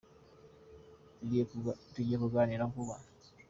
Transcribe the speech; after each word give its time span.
Tugiye 1.17 1.43
kuganira 2.21 2.63
vuba. 2.73 2.95